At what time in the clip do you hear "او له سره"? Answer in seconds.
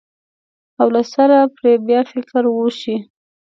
0.79-1.37